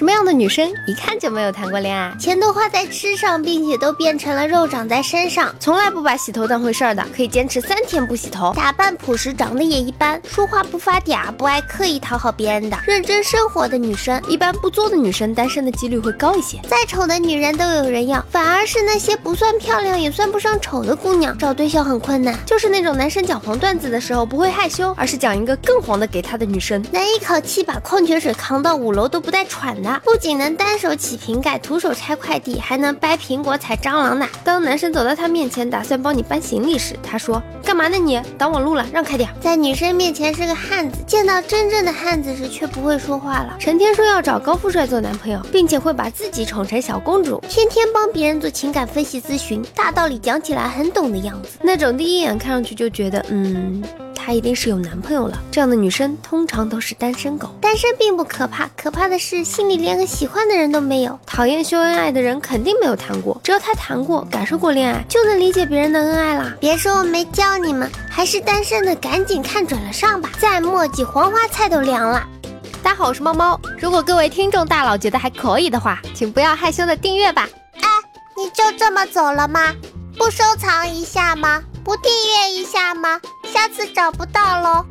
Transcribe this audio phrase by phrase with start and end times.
[0.00, 2.10] 什么样的女生一看就没有谈过恋爱？
[2.18, 16.58] 钱都花在吃上，并且都变成了肉长在身上，从来不把洗头当回事儿的，可以坚持三天不洗头，打扮朴实，长得也一般，说话不发嗲，不爱刻意讨好别人的，认真生活的女生，一般不作的女生单身的几率会高一些。
[16.66, 22.34] 再丑的女人都有人要，反而是那些不算漂亮也算不上丑的姑娘，找对象很困难。
[22.46, 34.28] 就是那种男生讲黄段子的时候不会害羞，而是讲一个更黄的给他的女生，能一口气把矿泉水扛到五楼都不带喘的，不仅能单手起瓶盖，徒手拆快递，还能掰苹果踩蟑螂呢。
[34.44, 38.20] 当男生走到他面前，打算帮你搬行李时，他说：“干嘛呢你？
[38.36, 53.82] 挡我路了，让开点。”在女生面前是个汉子，见到真正的汉子时却不会说话了，成天说要找高富帅做男朋友，并且会把自己宠成小公主，天天帮别人做情感分析咨询，大道理讲起来很懂的样子，那种第一眼看上去就觉得，嗯。
[54.30, 57.52] 她一定是有男朋友了，这样的女生通常都是单身狗。
[57.60, 61.18] 单身并不可怕，可怕的是心里连个喜欢的人都没有。
[61.26, 66.54] 讨厌秀恩爱的人肯定没有谈过，只要他谈过，感受过恋爱，就能理解别人的恩爱啦。
[66.60, 72.24] 别说我没教你们，还是单身的赶紧看准了上吧，再墨迹黄花菜都凉了。
[72.84, 73.60] 大家好，我是猫猫。
[73.80, 77.48] 如果各位听众大佬觉得还可以的话，请不要害羞的订阅吧。
[77.80, 77.82] 哎，
[78.36, 79.74] 你就这么走了吗？
[80.16, 81.60] 不收藏一下吗？
[81.84, 83.20] 不订阅一下吗？
[83.44, 84.86] 下次找不到喽。